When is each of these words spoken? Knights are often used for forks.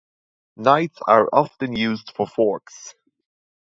Knights 0.57 0.97
are 1.07 1.29
often 1.31 1.75
used 1.75 2.11
for 2.15 2.25
forks. 2.25 2.95